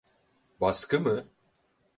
Baskı 0.61 0.99
mı? 0.99 1.27